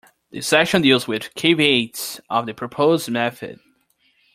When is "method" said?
3.11-3.59